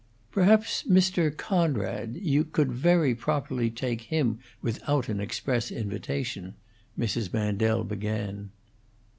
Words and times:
"Perhaps 0.31 0.85
Mr. 0.89 1.29
Conrad 1.37 2.15
you 2.15 2.43
could 2.43 2.71
very 2.71 3.13
properly 3.13 3.69
take 3.69 4.01
him 4.01 4.39
without 4.59 5.09
an 5.09 5.19
express 5.19 5.69
invitation" 5.69 6.55
Mrs. 6.99 7.31
Mandel 7.31 7.83
began. 7.83 8.49